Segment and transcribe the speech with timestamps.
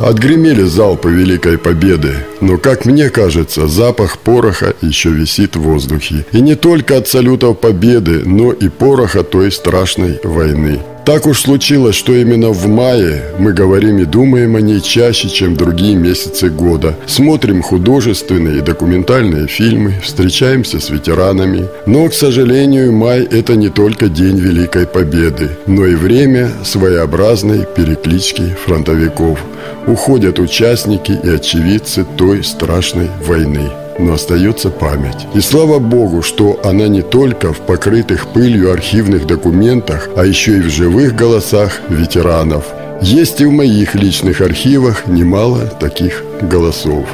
[0.00, 6.26] Отгремели залпы Великой Победы, но, как мне кажется, запах пороха еще висит в воздухе.
[6.32, 10.80] И не только от салютов Победы, но и пороха той страшной войны.
[11.04, 15.54] Так уж случилось, что именно в мае мы говорим и думаем о ней чаще, чем
[15.54, 16.96] другие месяцы года.
[17.06, 21.68] Смотрим художественные и документальные фильмы, встречаемся с ветеранами.
[21.86, 28.56] Но, к сожалению, май– это не только День Великой Победы, но и время своеобразной переклички
[28.64, 29.38] фронтовиков.
[29.86, 35.26] Уходят участники и очевидцы той страшной войны но остается память.
[35.34, 40.62] И слава Богу, что она не только в покрытых пылью архивных документах, а еще и
[40.62, 42.64] в живых голосах ветеранов.
[43.02, 47.06] Есть и в моих личных архивах немало таких голосов.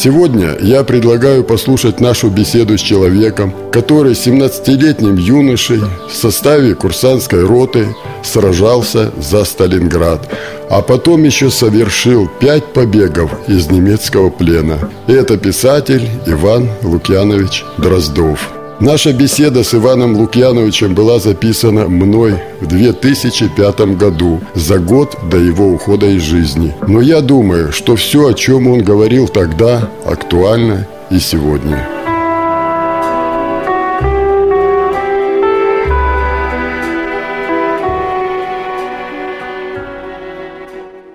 [0.00, 7.96] Сегодня я предлагаю послушать нашу беседу с человеком, который 17-летним юношей в составе курсантской роты
[8.22, 10.32] сражался за Сталинград,
[10.70, 14.78] а потом еще совершил пять побегов из немецкого плена.
[15.08, 18.57] Это писатель Иван Лукьянович Дроздов.
[18.80, 25.66] Наша беседа с Иваном Лукьяновичем была записана мной в 2005 году, за год до его
[25.66, 26.72] ухода из жизни.
[26.86, 31.88] Но я думаю, что все, о чем он говорил тогда, актуально и сегодня.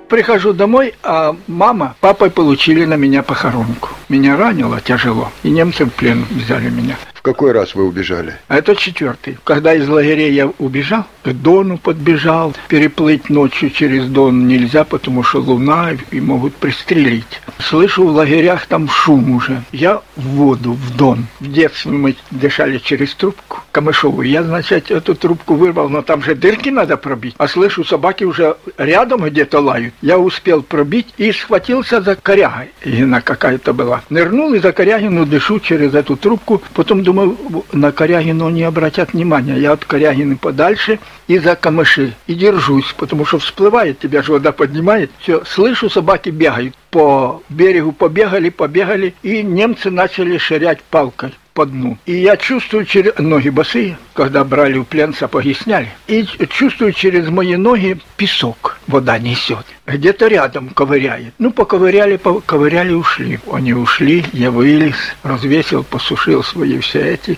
[0.10, 3.92] Прихожу домой, а мама, папа получили на меня похоронку.
[4.10, 8.36] Меня ранило тяжело, и немцы в плен взяли меня какой раз вы убежали?
[8.50, 9.38] А это четвертый.
[9.44, 12.54] Когда из лагерей я убежал, к Дону подбежал.
[12.68, 17.42] Переплыть ночью через Дон нельзя, потому что луна и могут пристрелить.
[17.60, 19.64] Слышу в лагерях там шум уже.
[19.72, 21.26] Я в воду, в Дон.
[21.40, 24.28] В детстве мы дышали через трубку камышовую.
[24.30, 27.36] Я, значит, эту трубку вырвал, но там же дырки надо пробить.
[27.38, 29.94] А слышу, собаки уже рядом где-то лают.
[30.02, 32.72] Я успел пробить и схватился за корягой.
[32.86, 34.04] Она какая-то была.
[34.10, 36.62] Нырнул и за корягину дышу через эту трубку.
[36.74, 37.38] Потом думаю, думаю,
[37.72, 39.58] на Корягину не обратят внимания.
[39.58, 42.14] Я от Корягины подальше и за камыши.
[42.28, 45.12] И держусь, потому что всплывает, тебя же вода поднимает.
[45.20, 46.76] Все, слышу, собаки бегают.
[46.90, 51.98] По берегу побегали, побегали, и немцы начали ширять палкой по дну.
[52.06, 55.90] И я чувствую через ноги босые, когда брали в плен, сапоги сняли.
[56.08, 58.78] И чувствую через мои ноги песок.
[58.88, 59.66] Вода несет.
[59.86, 61.34] Где-то рядом ковыряет.
[61.40, 63.40] Ну, поковыряли, поковыряли, ушли.
[63.52, 67.38] Они ушли, я вылез, развесил, посушил свои все эти.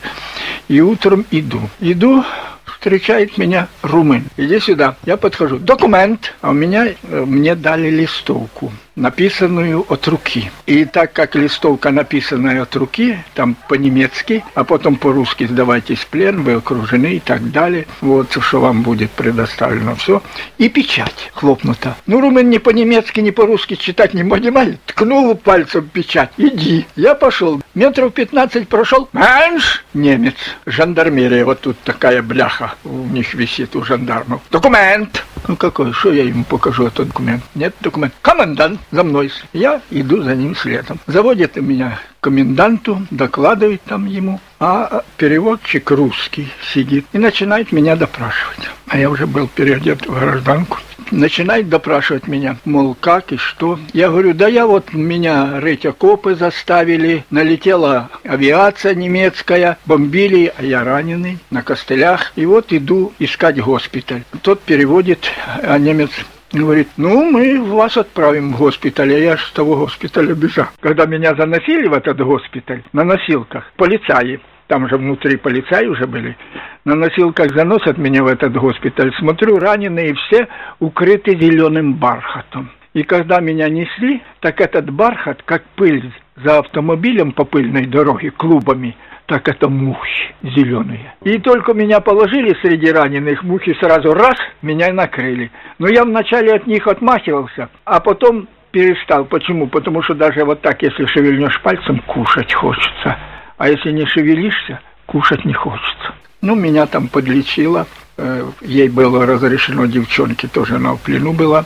[0.68, 1.62] И утром иду.
[1.80, 2.24] Иду,
[2.66, 4.26] встречает меня румын.
[4.38, 4.96] Иди сюда.
[5.06, 5.60] Я подхожу.
[5.60, 6.36] Документ.
[6.42, 10.52] А у меня, э, мне дали листовку написанную от руки.
[10.66, 16.44] И так как листовка написанная от руки, там по-немецки, а потом по-русски сдавайтесь в плен,
[16.44, 20.22] вы окружены и так далее, вот что вам будет предоставлено все.
[20.58, 21.96] И печать хлопнута.
[22.08, 24.80] Ну, румын ни по-немецки, ни по-русски читать не понимает.
[24.86, 26.32] Ткнул пальцем печать.
[26.38, 26.86] Иди.
[26.96, 27.62] Я пошел.
[27.74, 29.10] Метров 15 прошел.
[29.14, 29.84] Менш!
[29.94, 30.36] Немец.
[30.66, 31.46] Жандармерия.
[31.46, 34.42] Вот тут такая бляха у них висит, у жандармов.
[34.52, 35.24] Документ!
[35.48, 35.94] Ну какой?
[35.94, 37.44] Что я ему покажу этот документ?
[37.54, 38.14] Нет документ.
[38.22, 39.32] Комендант за мной.
[39.54, 41.00] Я иду за ним следом.
[41.08, 48.70] Заводит меня коменданту, докладывает там ему, а переводчик русский сидит и начинает меня допрашивать.
[48.88, 50.80] А я уже был переодет в гражданку
[51.12, 53.80] начинает допрашивать меня, мол, как и что.
[53.94, 60.84] Я говорю, да я вот меня рыть окопы заставили, налетела авиация немецкая, бомбили, а я
[60.84, 62.34] раненый на костылях.
[62.36, 64.24] И вот иду искать госпиталь.
[64.42, 65.32] Тот переводит,
[65.64, 66.12] а немец
[66.56, 70.68] говорит, ну, мы вас отправим в госпиталь, а я же с того госпиталя бежал.
[70.80, 76.36] Когда меня заносили в этот госпиталь на носилках, полицаи, там же внутри полицаи уже были,
[76.86, 80.48] на носилках заносят меня в этот госпиталь, смотрю, раненые все
[80.80, 82.72] укрыты зеленым бархатом.
[82.94, 88.96] И когда меня несли, так этот бархат, как пыль за автомобилем по пыльной дороге, клубами,
[89.26, 91.16] так это мухи зеленые.
[91.24, 95.52] И только меня положили среди раненых, мухи сразу раз, меня накрыли.
[95.80, 99.26] Но я вначале от них отмахивался, а потом перестал.
[99.26, 99.68] Почему?
[99.68, 103.18] Потому что даже вот так, если шевельнешь пальцем, кушать хочется.
[103.58, 106.14] А если не шевелишься, кушать не хочется.
[106.42, 107.88] Ну, меня там подлечило.
[108.18, 111.66] Э, ей было разрешено, девчонке тоже она в плену была.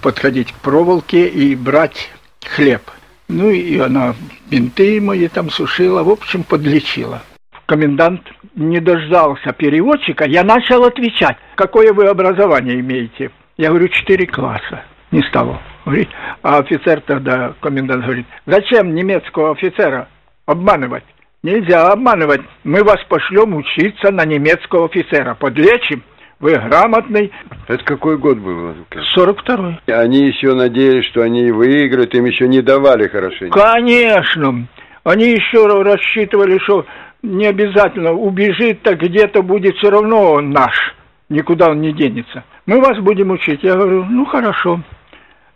[0.00, 2.10] подходить к проволоке и брать
[2.42, 2.82] хлеб.
[3.28, 4.14] Ну и она
[4.50, 7.22] бинты мои там сушила, в общем, подлечила.
[7.66, 8.22] Комендант
[8.54, 13.30] не дождался переводчика, я начал отвечать, какое вы образование имеете.
[13.56, 14.84] Я говорю, четыре класса.
[15.10, 16.08] Не стал говорить.
[16.42, 20.08] А офицер тогда, комендант говорит, зачем немецкого офицера
[20.44, 21.04] обманывать?
[21.42, 22.42] Нельзя обманывать.
[22.64, 25.34] Мы вас пошлем учиться на немецкого офицера.
[25.34, 26.02] Подлечим.
[26.38, 27.32] Вы грамотный.
[27.66, 28.74] Это какой год был?
[29.16, 29.92] 42-й.
[29.92, 33.58] Они еще надеялись, что они выиграют, им еще не давали хорошенько.
[33.58, 34.66] Конечно.
[35.04, 36.84] Они еще рассчитывали, что
[37.22, 40.94] не обязательно убежит, так где-то будет все равно он наш.
[41.28, 42.44] Никуда он не денется.
[42.66, 43.62] Мы вас будем учить.
[43.62, 44.80] Я говорю, ну хорошо.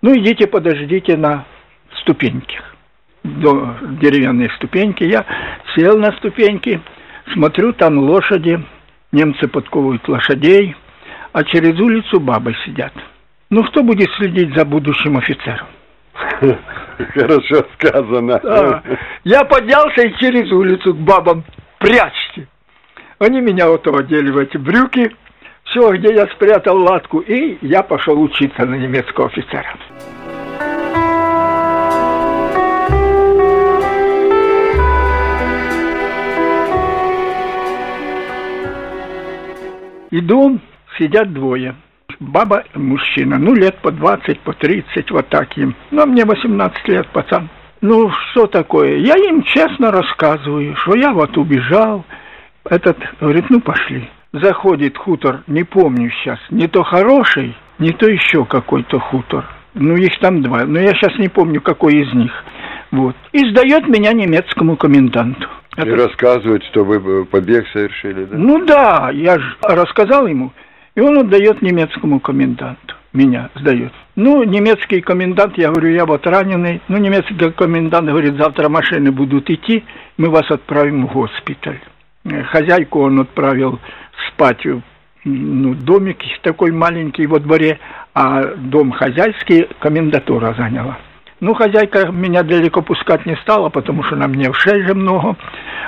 [0.00, 1.44] Ну идите подождите на
[2.00, 2.74] ступеньках.
[3.22, 5.04] До деревянной ступеньки.
[5.04, 5.26] Я
[5.74, 6.80] сел на ступеньки,
[7.34, 8.64] смотрю, там лошади
[9.12, 10.76] Немцы подковывают лошадей,
[11.32, 12.92] а через улицу бабы сидят.
[13.50, 15.66] Ну, кто будет следить за будущим офицером?
[17.14, 18.40] Хорошо сказано.
[18.42, 18.82] Да.
[19.24, 21.44] Я поднялся и через улицу к бабам.
[21.78, 22.46] Прячьте.
[23.18, 25.14] Они меня вот одели в эти брюки,
[25.64, 29.74] все, где я спрятал латку, и я пошел учиться на немецкого офицера.
[40.10, 40.58] Иду,
[40.98, 41.74] сидят двое.
[42.18, 45.74] Баба, мужчина, ну, лет по 20, по 30, вот так им.
[45.90, 47.48] Ну, мне 18 лет, пацан.
[47.80, 48.96] Ну, что такое?
[48.96, 52.04] Я им честно рассказываю, что я вот убежал.
[52.64, 54.10] Этот говорит, ну, пошли.
[54.32, 59.44] Заходит хутор, не помню сейчас, не то хороший, не то еще какой-то хутор.
[59.74, 62.32] Ну, их там два, но я сейчас не помню, какой из них.
[62.90, 63.16] Вот.
[63.32, 65.48] И сдает меня немецкому коменданту.
[65.84, 66.08] И Это...
[66.08, 68.36] рассказывает, что вы э, побег совершили, да?
[68.36, 70.52] Ну да, я же рассказал ему,
[70.94, 72.94] и он отдает немецкому коменданту.
[73.12, 73.92] Меня сдает.
[74.14, 76.80] Ну, немецкий комендант, я говорю, я вот раненый.
[76.86, 79.84] Ну, немецкий комендант говорит, завтра машины будут идти,
[80.16, 81.80] мы вас отправим в госпиталь.
[82.24, 83.80] Э, хозяйку он отправил
[84.28, 84.82] спать в
[85.24, 87.78] ну, домик такой маленький во дворе,
[88.14, 90.98] а дом хозяйский комендатура заняла.
[91.40, 95.36] Ну, хозяйка меня далеко пускать не стала, потому что на мне ушей же много.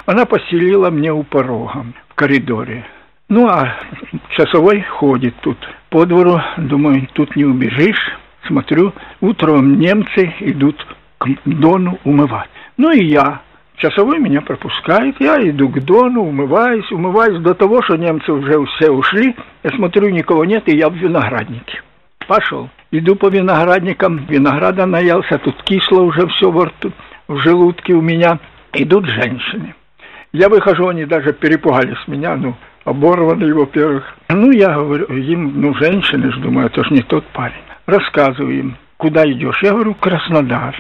[0.07, 2.87] Она поселила мне у порога в коридоре.
[3.29, 3.77] Ну, а
[4.31, 5.59] часовой ходит тут
[5.91, 6.41] по двору.
[6.57, 8.17] Думаю, тут не убежишь.
[8.47, 10.85] Смотрю, утром немцы идут
[11.19, 12.51] к Дону умывать.
[12.79, 13.43] Ну и я.
[13.77, 18.91] Часовой меня пропускает, я иду к Дону, умываюсь, умываюсь до того, что немцы уже все
[18.91, 19.35] ушли.
[19.63, 21.83] Я смотрю, никого нет, и я в винограднике.
[22.27, 22.71] Пошел.
[22.91, 26.93] Иду по виноградникам, винограда наелся, тут кисло уже все во рту,
[27.29, 28.39] в желудке у меня.
[28.75, 29.75] Идут женщины.
[30.33, 32.55] Я выхожу, они даже перепугались меня, ну,
[32.85, 34.05] оборванные, во-первых.
[34.31, 37.65] Ну, я говорю им, ну, женщины, ж думаю, это же не тот парень.
[37.87, 39.63] Рассказываю им, куда идешь?
[39.63, 40.75] Я говорю, Краснодар.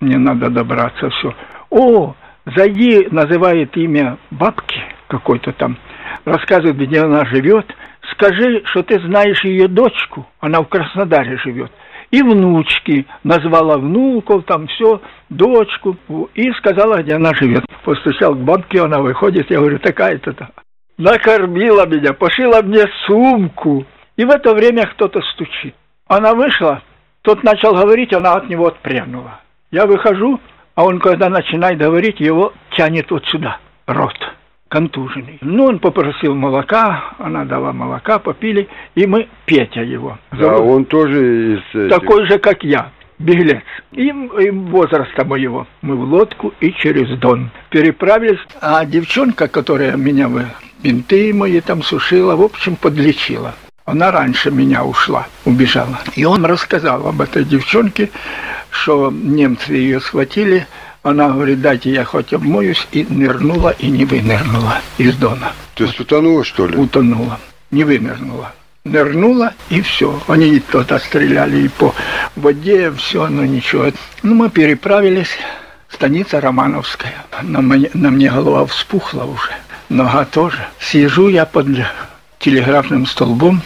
[0.00, 1.34] Мне надо добраться, все.
[1.70, 2.14] О,
[2.46, 5.76] зайди, называет имя бабки какой-то там,
[6.24, 7.66] рассказывает, где она живет,
[8.12, 11.70] скажи, что ты знаешь ее дочку, она в Краснодаре живет,
[12.10, 15.96] и внучки, назвала внуков, там все, дочку,
[16.34, 17.64] и сказала, где она живет.
[17.84, 20.30] Постучал к бабке, она выходит, я говорю, такая-то.
[20.30, 20.48] -то.
[20.96, 23.84] Накормила меня, пошила мне сумку.
[24.16, 25.74] И в это время кто-то стучит.
[26.08, 26.82] Она вышла,
[27.22, 29.40] тот начал говорить, она от него отпрянула.
[29.70, 30.40] Я выхожу,
[30.74, 34.16] а он, когда начинает говорить, его тянет вот сюда, рот
[34.68, 35.38] контуженный.
[35.40, 40.18] Ну, он попросил молока, она дала молока, попили, и мы, Петя его.
[40.32, 41.90] Да, он тоже из...
[41.90, 43.62] Такой же, как я, беглец.
[43.92, 45.66] И, и возраста моего.
[45.82, 48.40] Мы в лодку и через Дон переправились.
[48.60, 50.46] А девчонка, которая меня вы
[50.82, 53.54] бинты мои там сушила, в общем, подлечила.
[53.84, 55.98] Она раньше меня ушла, убежала.
[56.14, 58.10] И он рассказал об этой девчонке,
[58.70, 60.66] что немцы ее схватили,
[61.02, 65.52] она говорит, дайте я хоть обмоюсь, и нырнула, и не вынырнула из дона.
[65.74, 66.76] То есть утонула, что ли?
[66.76, 67.38] Утонула,
[67.70, 68.52] не вынырнула.
[68.84, 70.20] Нырнула, и все.
[70.28, 71.94] Они туда стреляли и по
[72.36, 73.92] воде, все, но ничего.
[74.22, 75.38] Ну, мы переправились,
[75.88, 77.14] станица Романовская.
[77.42, 79.52] На, мне, на мне голова вспухла уже,
[79.88, 80.66] нога тоже.
[80.80, 81.68] Сижу я под
[82.38, 83.62] телеграфным столбом,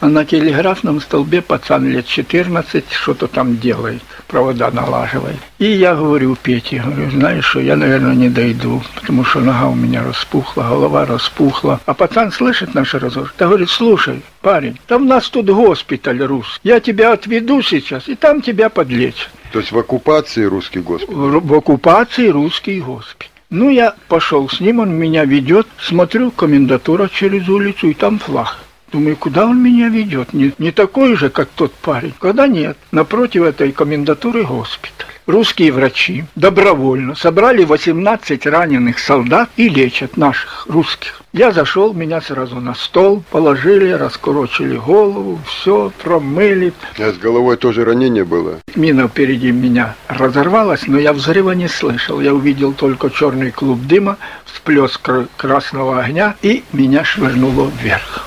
[0.00, 5.38] а на телеграфном столбе пацан лет 14 что-то там делает, провода налаживает.
[5.58, 9.74] И я говорю Пете, говорю, знаешь что, я, наверное, не дойду, потому что нога у
[9.74, 11.80] меня распухла, голова распухла.
[11.86, 16.60] А пацан слышит наш разговор, да говорит, слушай, парень, там у нас тут госпиталь русский,
[16.62, 19.30] я тебя отведу сейчас, и там тебя подлечат.
[19.52, 21.14] То есть в оккупации русский госпиталь?
[21.14, 23.31] В, в оккупации русский госпиталь.
[23.52, 28.56] Ну, я пошел с ним, он меня ведет, смотрю, комендатура через улицу, и там флаг
[28.90, 30.32] Думаю, куда он меня ведет?
[30.32, 32.14] Не, не такой же, как тот парень.
[32.18, 35.11] Когда нет, напротив этой комендатуры госпиталь.
[35.26, 41.22] Русские врачи добровольно собрали 18 раненых солдат и лечат наших русских.
[41.32, 46.72] Я зашел, меня сразу на стол положили, раскурочили голову, все, промыли.
[46.98, 48.58] А с головой тоже ранение было?
[48.74, 52.20] Мина впереди меня разорвалась, но я взрыва не слышал.
[52.20, 58.26] Я увидел только черный клуб дыма, всплеск красного огня, и меня швырнуло вверх.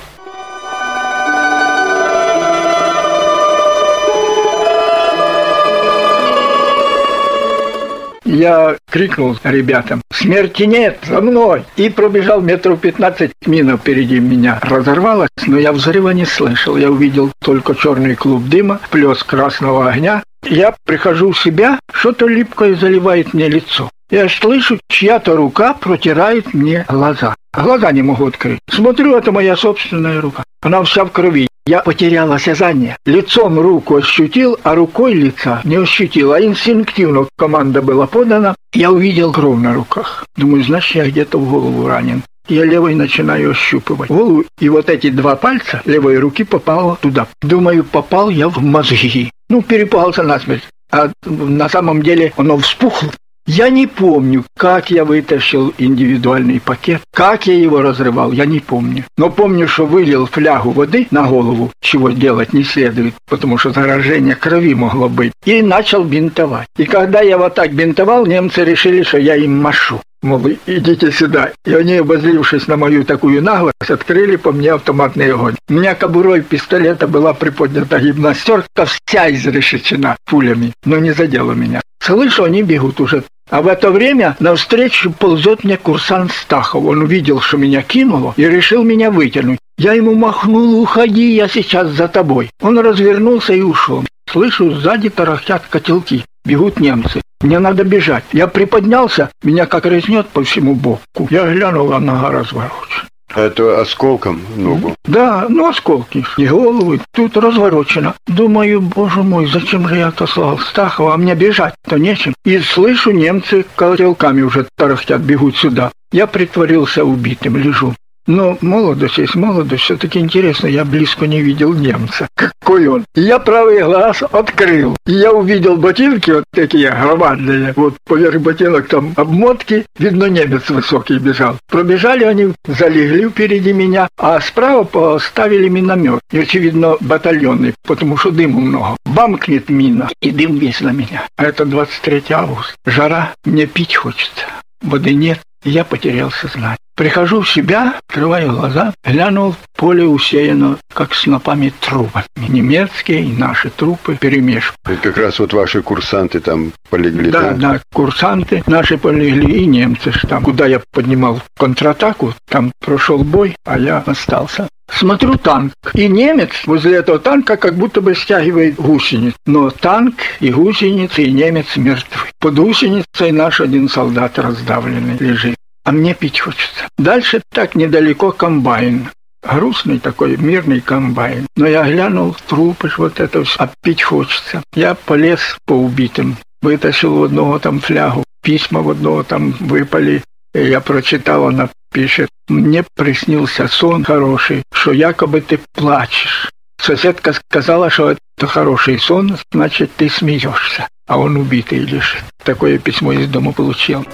[8.36, 11.64] Я крикнул ребятам, смерти нет, за мной!
[11.76, 16.76] И пробежал метров 15, мина впереди меня разорвалась, но я взрыва не слышал.
[16.76, 20.22] Я увидел только черный клуб дыма, плес красного огня.
[20.44, 23.88] Я прихожу в себя, что-то липкое заливает мне лицо.
[24.10, 27.34] Я слышу, чья-то рука протирает мне глаза.
[27.54, 28.60] Глаза не могу открыть.
[28.70, 30.44] Смотрю, это моя собственная рука.
[30.60, 31.48] Она вся в крови.
[31.66, 32.96] Я потерял осязание.
[33.06, 38.54] Лицом руку ощутил, а рукой лица не ощутил, а инстинктивно команда была подана.
[38.72, 40.26] Я увидел кровь на руках.
[40.36, 42.22] Думаю, значит, я где-то в голову ранен.
[42.48, 47.26] Я левой начинаю ощупывать голову, и вот эти два пальца левой руки попало туда.
[47.42, 49.32] Думаю, попал я в мозги.
[49.48, 50.62] Ну, перепался насмерть.
[50.92, 53.10] А на самом деле оно вспухло.
[53.46, 59.04] Я не помню, как я вытащил индивидуальный пакет, как я его разрывал, я не помню.
[59.16, 64.34] Но помню, что вылил флягу воды на голову, чего делать не следует, потому что заражение
[64.34, 66.66] крови могло быть, и начал бинтовать.
[66.76, 70.00] И когда я вот так бинтовал, немцы решили, что я им машу.
[70.22, 71.52] Мол, идите сюда.
[71.64, 75.54] И они, обозлившись на мою такую наглость, открыли по мне автоматный огонь.
[75.68, 81.80] У меня кобурой пистолета была приподнята гимнастерка, вся изрешечена пулями, но не задела меня.
[82.00, 86.84] Слышу, они бегут уже а в это время навстречу ползет мне курсант Стахов.
[86.84, 89.58] Он увидел, что меня кинуло, и решил меня вытянуть.
[89.78, 92.50] Я ему махнул, уходи, я сейчас за тобой.
[92.60, 94.04] Он развернулся и ушел.
[94.30, 96.24] Слышу, сзади тарахтят котелки.
[96.44, 97.20] Бегут немцы.
[97.40, 98.24] Мне надо бежать.
[98.32, 101.28] Я приподнялся, меня как резнет по всему боку.
[101.30, 103.08] Я глянул, а нога разворочена.
[103.34, 104.94] Это осколком ногу?
[105.04, 106.24] Да, ну осколки.
[106.36, 108.14] И голову, тут разворочено.
[108.26, 112.34] Думаю, боже мой, зачем же я отослал Стахова, а мне бежать-то нечем.
[112.44, 115.92] И слышу, немцы колотелками уже тарахтят, бегут сюда.
[116.12, 117.94] Я притворился убитым, лежу.
[118.26, 119.84] Но молодость есть молодость.
[119.84, 122.28] Все-таки интересно, я близко не видел немца.
[122.34, 123.04] Какой он.
[123.14, 124.96] Я правый глаз открыл.
[125.06, 127.72] И я увидел ботинки вот такие громадные.
[127.76, 129.86] Вот поверх ботинок там обмотки.
[129.98, 131.56] Видно, немец высокий бежал.
[131.70, 136.20] Пробежали они, залегли впереди меня, а справа поставили миномет.
[136.32, 138.96] И, очевидно, батальонный, потому что дыма много.
[139.04, 141.26] Бамкнет мина, и дым весь на меня.
[141.36, 142.74] А это 23 августа.
[142.84, 144.44] Жара, мне пить хочется.
[144.82, 146.78] Воды нет, я потерял сознание.
[146.96, 152.24] Прихожу в себя, открываю глаза, глянул, поле усеяно, как снопами трупов.
[152.36, 154.74] Немецкие и наши трупы перемешку.
[154.90, 157.50] И как раз вот ваши курсанты там полегли, да?
[157.50, 160.10] Да, да, курсанты наши полегли и немцы.
[160.26, 164.66] Там, куда я поднимал контратаку, там прошел бой, а я остался.
[164.90, 169.34] Смотрю танк, и немец возле этого танка как будто бы стягивает гусениц.
[169.44, 172.30] Но танк и гусеницы, и немец мертвый.
[172.38, 175.55] Под гусеницей наш один солдат раздавленный лежит
[175.86, 176.88] а мне пить хочется.
[176.98, 179.08] Дальше так недалеко комбайн.
[179.40, 181.46] Грустный такой мирный комбайн.
[181.54, 184.64] Но я глянул трупы, вот это все, а пить хочется.
[184.74, 190.24] Я полез по убитым, вытащил в одного там флягу, письма в одного там выпали.
[190.52, 196.50] Я прочитал, она пишет, мне приснился сон хороший, что якобы ты плачешь.
[196.80, 202.24] Соседка сказала, что это хороший сон, значит, ты смеешься, а он убитый лежит.
[202.42, 204.04] Такое письмо из дома получил.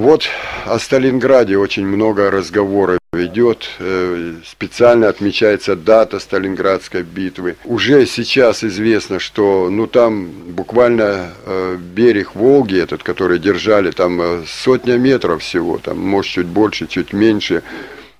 [0.00, 0.22] Вот
[0.64, 3.68] о Сталинграде очень много разговоров идет.
[3.80, 7.56] Э, специально отмечается дата Сталинградской битвы.
[7.66, 14.44] Уже сейчас известно, что ну там буквально э, берег Волги, этот, который держали, там э,
[14.48, 17.62] сотня метров всего, там может чуть больше, чуть меньше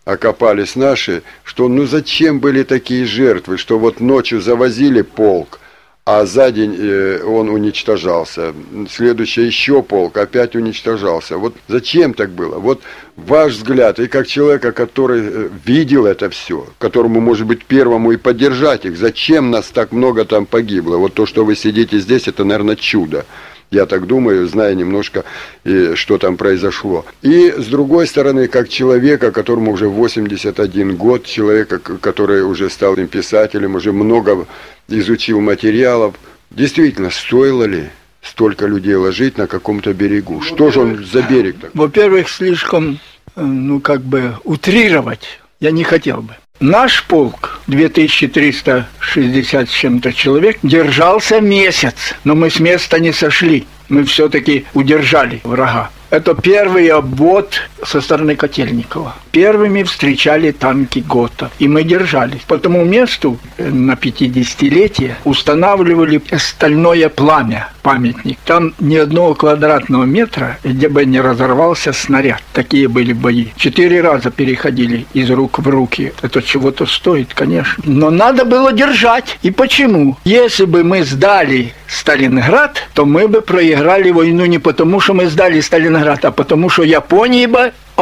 [0.04, 5.60] окопались наши, что ну зачем были такие жертвы, что вот ночью завозили полк,
[6.04, 8.54] а за день э, он уничтожался.
[8.90, 11.36] Следующий еще полк опять уничтожался.
[11.36, 12.58] Вот зачем так было?
[12.58, 12.82] Вот
[13.16, 18.16] ваш взгляд, и как человека, который э, видел это все, которому, может быть, первому и
[18.16, 20.96] поддержать их, зачем нас так много там погибло?
[20.96, 23.26] Вот то, что вы сидите здесь, это, наверное, чудо.
[23.70, 25.24] Я так думаю, зная немножко,
[25.64, 27.04] и что там произошло.
[27.22, 33.76] И с другой стороны, как человека, которому уже 81 год, человека, который уже стал писателем,
[33.76, 34.46] уже много
[34.88, 36.16] изучил материалов,
[36.50, 37.90] действительно, стоило ли
[38.22, 40.40] столько людей ложить на каком-то берегу?
[40.40, 41.70] Что же он за берег такой?
[41.74, 42.98] Во-первых, слишком,
[43.36, 46.34] э, ну, как бы утрировать я не хотел бы.
[46.60, 53.66] Наш полк, 2360 с чем-то человек, держался месяц, но мы с места не сошли.
[53.90, 55.90] Мы все-таки удержали врага.
[56.10, 57.54] Это первый обвод
[57.84, 59.14] со стороны Котельникова.
[59.30, 62.40] Первыми встречали танки ГОТА, и мы держались.
[62.48, 68.38] По тому месту э, на 50-летие устанавливали стальное пламя, памятник.
[68.44, 72.42] Там ни одного квадратного метра, где бы не разорвался снаряд.
[72.52, 73.46] Такие были бои.
[73.56, 76.12] Четыре раза переходили из рук в руки.
[76.22, 77.84] Это чего-то стоит, конечно.
[77.86, 79.38] Но надо было держать.
[79.42, 80.18] И почему?
[80.24, 83.79] Если бы мы сдали Сталинград, то мы бы проиграли
[84.10, 87.48] войну не потому, что мы сдали Сталинград, а потому, что Япония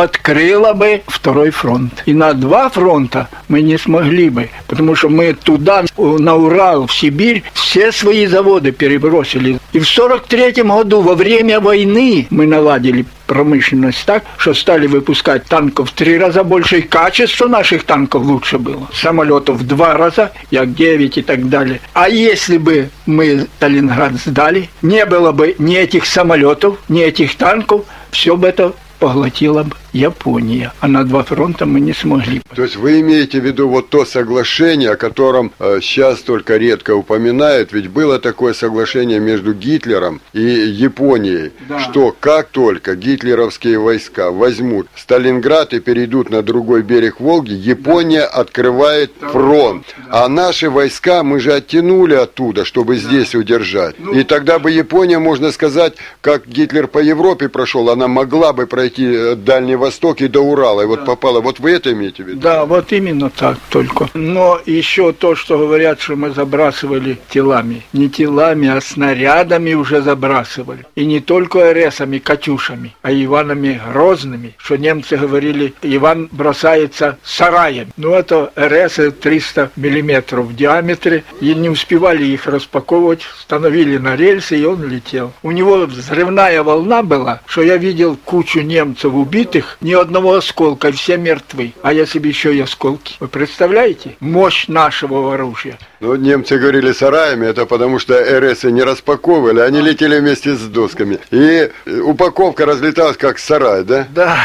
[0.01, 2.03] открыла бы второй фронт.
[2.07, 6.93] И на два фронта мы не смогли бы, потому что мы туда, на Урал, в
[6.93, 9.59] Сибирь, все свои заводы перебросили.
[9.73, 15.91] И в 43 году, во время войны, мы наладили промышленность так, что стали выпускать танков
[15.91, 18.89] в три раза больше, и качество наших танков лучше было.
[18.93, 21.81] Самолетов в два раза, Як-9 и так далее.
[21.93, 27.85] А если бы мы Сталинград сдали, не было бы ни этих самолетов, ни этих танков,
[28.11, 32.43] все бы это поглотила бы Япония, а на два фронта мы не смогли.
[32.55, 36.95] То есть вы имеете в виду вот то соглашение, о котором э, сейчас только редко
[36.95, 41.79] упоминают, ведь было такое соглашение между Гитлером и Японией, да.
[41.79, 48.41] что как только гитлеровские войска возьмут Сталинград и перейдут на другой берег Волги, Япония да.
[48.41, 49.29] открывает да.
[49.29, 49.87] фронт.
[50.11, 50.25] Да.
[50.25, 53.01] А наши войска мы же оттянули оттуда, чтобы да.
[53.01, 53.97] здесь удержать.
[53.99, 58.67] Ну, и тогда бы Япония, можно сказать, как Гитлер по Европе прошел, она могла бы
[58.67, 60.83] пройти э, Дальний Восток и до Урала.
[60.83, 61.41] И вот попала.
[61.41, 62.41] Вот вы это имеете в виду?
[62.41, 64.09] Да, вот именно так только.
[64.15, 67.83] Но еще то, что говорят, что мы забрасывали телами.
[67.93, 70.87] Не телами, а снарядами уже забрасывали.
[70.95, 74.55] И не только РСами, Катюшами, а Иванами Грозными.
[74.59, 77.89] Что немцы говорили, Иван бросается сараем.
[77.97, 81.25] Ну, это РС 300 миллиметров в диаметре.
[81.41, 83.23] И не успевали их распаковывать.
[83.41, 85.33] Становили на рельсы, и он летел.
[85.43, 90.93] У него взрывная волна была, что я видел кучу немцев убитых, них ни одного осколка,
[90.93, 91.75] все мертвы.
[91.83, 93.17] А я себе еще и осколки.
[93.21, 94.17] Вы представляете?
[94.21, 95.79] Мощь нашего оружия.
[96.01, 101.19] Ну, немцы говорили сараями, это потому что РС не распаковывали, они летели вместе с досками.
[101.31, 104.07] И упаковка разлеталась как сарай, да?
[104.15, 104.39] Да.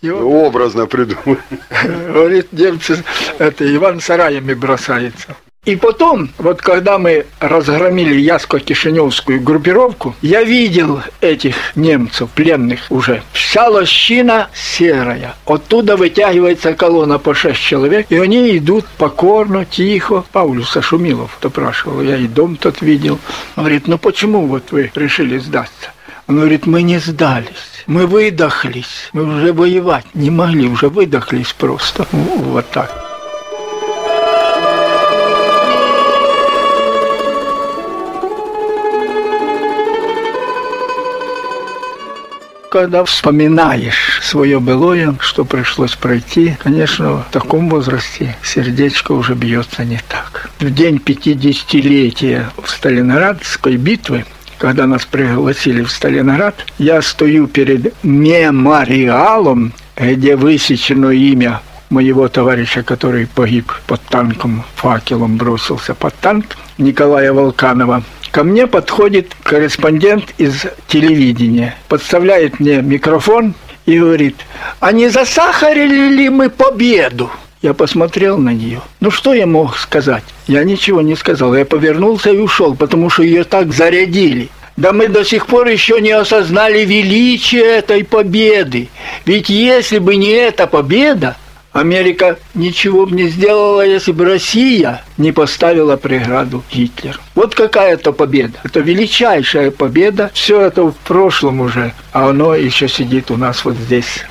[0.00, 0.20] Его...
[0.20, 1.38] Ну, образно придумали.
[1.84, 3.02] Говорит, немцы,
[3.38, 5.36] это Иван сараями бросается.
[5.64, 13.22] И потом, вот когда мы разгромили Яско-Кишиневскую группировку, я видел этих немцев, пленных уже.
[13.32, 15.36] Вся лощина серая.
[15.46, 20.24] Оттуда вытягивается колонна по шесть человек, и они идут покорно, тихо.
[20.32, 23.20] Паулюса Шумилов допрашивал, я и дом тот видел.
[23.54, 25.92] Он говорит, ну почему вот вы решили сдаться?
[26.26, 32.04] Он говорит, мы не сдались, мы выдохлись, мы уже воевать не могли, уже выдохлись просто.
[32.10, 33.01] Вот так.
[42.72, 50.00] Когда вспоминаешь свое былое, что пришлось пройти, конечно, в таком возрасте сердечко уже бьется не
[50.08, 50.48] так.
[50.58, 54.24] В день 50-летия Сталинградской битвы
[54.56, 63.26] когда нас пригласили в Сталинград, я стою перед мемориалом, где высечено имя моего товарища, который
[63.26, 68.04] погиб под танком, факелом бросился под танк, Николая Волканова.
[68.32, 73.52] Ко мне подходит корреспондент из телевидения, подставляет мне микрофон
[73.84, 74.36] и говорит,
[74.80, 77.30] а не засахарили ли мы победу?
[77.60, 78.80] Я посмотрел на нее.
[79.00, 80.24] Ну что я мог сказать?
[80.46, 81.54] Я ничего не сказал.
[81.54, 84.48] Я повернулся и ушел, потому что ее так зарядили.
[84.78, 88.88] Да мы до сих пор еще не осознали величие этой победы.
[89.26, 91.36] Ведь если бы не эта победа,
[91.72, 97.18] Америка ничего бы не сделала, если бы Россия не поставила преграду Гитлеру.
[97.34, 98.58] Вот какая это победа.
[98.62, 100.30] Это величайшая победа.
[100.34, 104.24] Все это в прошлом уже, а оно еще сидит у нас вот здесь,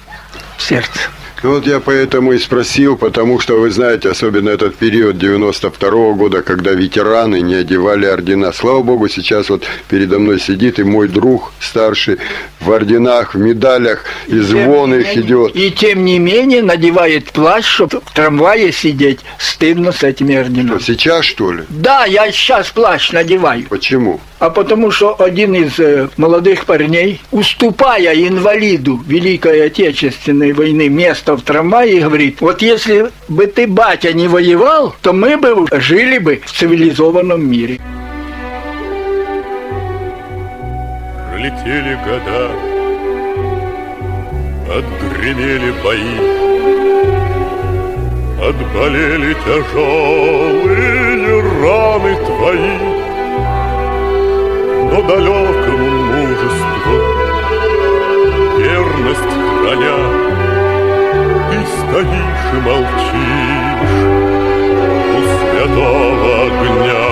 [0.58, 1.10] в сердце.
[1.44, 6.14] Ну вот я поэтому и спросил, потому что вы знаете, особенно этот период 92 -го
[6.14, 8.54] года, когда ветераны не одевали ордена.
[8.54, 12.18] Слава богу, сейчас вот передо мной сидит и мой друг старший
[12.60, 15.56] в орденах, в медалях, и, и звон их менее, идет.
[15.56, 19.22] И тем не менее надевает плащ, чтобы в трамвае сидеть.
[19.40, 20.78] Стыдно с этими орденами.
[20.78, 21.64] Что, сейчас что ли?
[21.70, 23.66] Да, я сейчас плащ надеваю.
[23.68, 24.22] Почему?
[24.38, 31.44] А потому что один из э, молодых парней, уступая инвалиду Великой Отечественной войны место в
[31.44, 36.52] трамвае, говорит, вот если бы ты, батя, не воевал, то мы бы жили бы в
[36.52, 37.80] цивилизованном мире.
[41.30, 42.52] Пролетели года,
[44.70, 46.42] отгремели бои,
[48.42, 52.78] Отболели тяжелые раны твои,
[54.90, 56.96] Но далекому мужеству
[58.58, 60.21] верность храня,
[61.92, 64.00] стоишь и молчишь
[65.12, 67.08] у святого огня.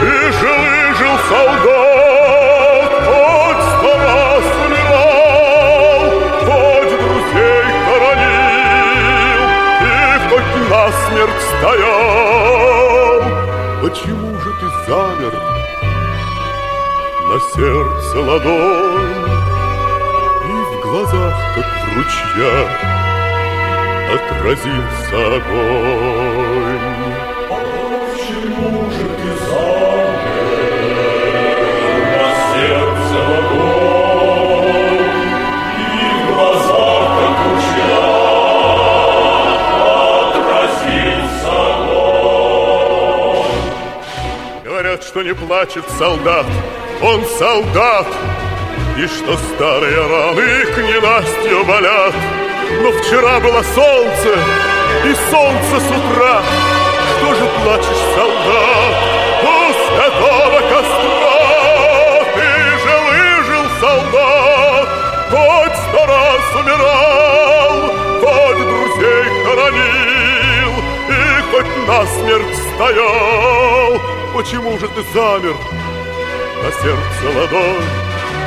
[0.00, 0.62] Ты жил
[0.98, 6.04] жил солдат, хоть сто раз умирал,
[6.44, 9.42] хоть друзей хоронил,
[9.80, 9.98] и
[10.28, 13.18] хоть насмерть стоял.
[13.80, 15.34] Почему же ты замер
[17.28, 19.24] на сердце ладонь
[20.44, 22.99] И в глазах, как в ручьях,
[24.14, 26.80] отразился огонь?
[27.48, 30.40] Почему же ты замер
[32.16, 34.28] на сердце ладонь
[35.78, 35.80] И
[36.12, 38.10] в глазах, как в ручьях,
[40.34, 41.52] отразился
[41.84, 43.14] огонь?
[44.64, 46.46] Говорят, что не плачет солдат,
[47.02, 48.06] он солдат,
[48.98, 52.14] И что старые раны к ненастью болят.
[52.78, 54.38] Но вчера было солнце,
[55.04, 56.42] и солнце с утра.
[57.16, 58.94] Что же плачешь, солдат,
[59.42, 61.40] у святого костра?
[62.34, 62.48] Ты
[62.82, 64.88] же выжил, солдат,
[65.30, 67.72] хоть сто раз умирал,
[68.20, 70.72] Хоть друзей хоронил,
[71.08, 74.00] и хоть насмерть стоял.
[74.32, 75.56] Почему же ты замер
[76.62, 77.84] на сердце ладонь,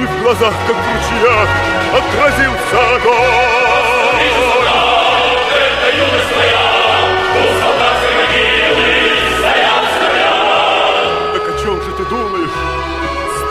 [0.01, 1.49] И в глазах, как в ручьях,
[1.93, 3.62] отразился огонь?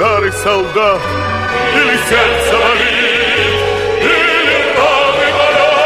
[0.02, 1.00] Старый солдат?
[1.76, 2.90] Или сердце болит,
[4.00, 5.78] или раны болят?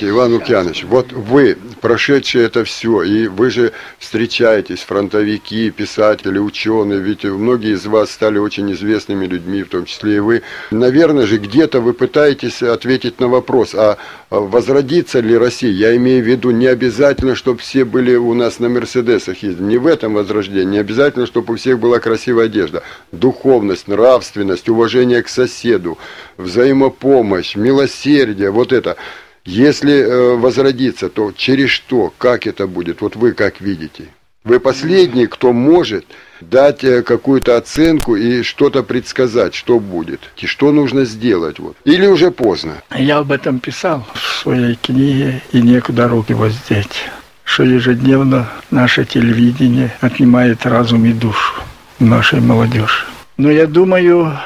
[0.00, 7.24] Иван Лукьянович, вот вы, прошедшие это все, и вы же встречаетесь, фронтовики, писатели, ученые, ведь
[7.24, 10.42] многие из вас стали очень известными людьми, в том числе и вы.
[10.70, 13.98] Наверное же, где-то вы пытаетесь ответить на вопрос, а
[14.30, 15.70] возродится ли Россия?
[15.70, 19.78] Я имею в виду не обязательно, чтобы все были у нас на Мерседесах ездили, не
[19.78, 22.82] в этом возрождении, не обязательно, чтобы у всех была красивая одежда.
[23.12, 25.98] Духовность, нравственность, уважение к соседу,
[26.36, 28.96] взаимопомощь, милосердие, вот это–
[29.44, 33.00] если э, возродиться, то через что, как это будет?
[33.00, 34.08] Вот вы как видите?
[34.44, 36.06] Вы последний, кто может
[36.40, 41.58] дать э, какую-то оценку и что-то предсказать, что будет, и что нужно сделать.
[41.58, 41.76] Вот.
[41.84, 42.82] Или уже поздно?
[42.96, 47.10] Я об этом писал в своей книге «И некуда руки воздеть»,
[47.44, 51.54] что ежедневно наше телевидение отнимает разум и душу
[51.98, 53.04] нашей молодежи.
[53.36, 54.38] Но я думаю,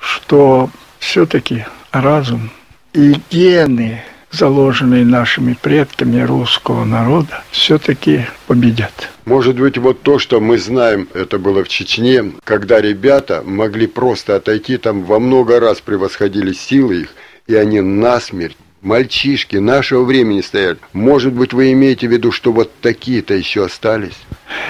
[0.00, 2.50] что все-таки разум
[2.92, 9.10] и гены заложенные нашими предками русского народа, все-таки победят.
[9.24, 14.36] Может быть, вот то, что мы знаем, это было в Чечне, когда ребята могли просто
[14.36, 17.14] отойти, там во много раз превосходили силы их,
[17.46, 20.78] и они насмерть мальчишки нашего времени стояли.
[20.92, 24.18] Может быть, вы имеете в виду, что вот такие-то еще остались?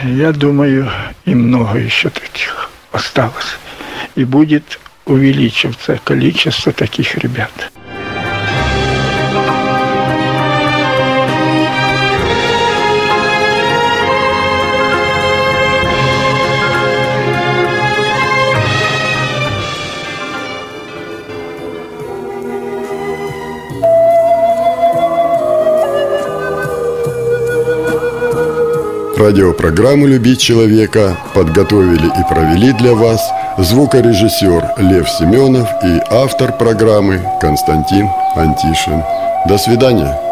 [0.05, 0.91] Я думаю,
[1.25, 3.57] и много еще таких осталось.
[4.15, 7.73] И будет увеличиваться количество таких ребят.
[29.19, 33.21] Радиопрограмму «Любить человека» подготовили и провели для вас
[33.59, 39.03] звукорежиссер Лев Семенов и автор программы Константин Антишин.
[39.49, 40.28] До свидания.